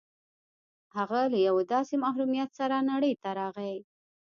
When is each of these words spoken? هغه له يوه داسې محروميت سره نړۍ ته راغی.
هغه 0.97 1.19
له 1.31 1.39
يوه 1.47 1.63
داسې 1.73 1.93
محروميت 2.03 2.49
سره 2.59 2.77
نړۍ 2.91 3.13
ته 3.23 3.29
راغی. 3.39 3.75